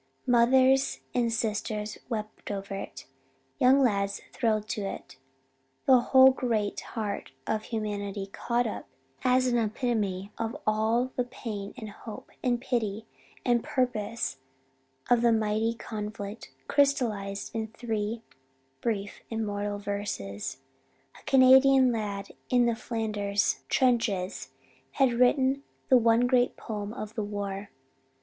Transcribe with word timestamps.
Mothers 0.25 1.01
and 1.13 1.31
sisters 1.31 1.99
wept 2.09 2.49
over 2.49 2.73
it, 2.73 3.05
young 3.59 3.81
lads 3.83 4.19
thrilled 4.33 4.67
to 4.69 4.81
it, 4.81 5.17
the 5.85 5.99
whole 5.99 6.31
great 6.31 6.79
heart 6.97 7.33
of 7.45 7.65
humanity 7.65 8.25
caught 8.25 8.65
it 8.65 8.69
up 8.71 8.87
as 9.23 9.45
an 9.45 9.59
epitome 9.59 10.31
of 10.39 10.57
all 10.65 11.11
the 11.15 11.23
pain 11.23 11.75
and 11.77 11.91
hope 11.91 12.31
and 12.43 12.59
pity 12.59 13.05
and 13.45 13.63
purpose 13.63 14.37
of 15.07 15.21
the 15.21 15.31
mighty 15.31 15.75
conflict, 15.75 16.51
crystallized 16.67 17.53
in 17.53 17.67
three 17.67 18.23
brief 18.81 19.21
immortal 19.29 19.77
verses. 19.77 20.61
A 21.19 21.23
Canadian 21.27 21.91
lad 21.91 22.29
in 22.49 22.65
the 22.65 22.73
Flanders 22.73 23.59
trenches 23.69 24.49
had 24.93 25.13
written 25.13 25.61
the 25.89 25.97
one 25.99 26.21
great 26.21 26.57
poem 26.57 26.91
of 26.91 27.13
the 27.13 27.23
war. 27.23 27.69